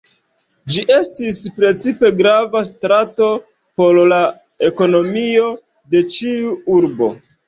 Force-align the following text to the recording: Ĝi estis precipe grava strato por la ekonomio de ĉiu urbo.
Ĝi 0.75 0.83
estis 0.93 1.35
precipe 1.57 2.09
grava 2.21 2.61
strato 2.69 3.27
por 3.81 3.99
la 4.13 4.21
ekonomio 4.71 5.45
de 5.93 6.03
ĉiu 6.17 6.55
urbo. 6.79 7.11